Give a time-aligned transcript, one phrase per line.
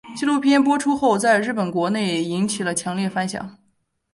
[0.17, 3.59] 纪录片播出后在日本国内引起强烈反响。